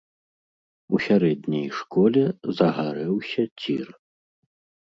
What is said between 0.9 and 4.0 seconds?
У сярэдняй школе загарэўся цір.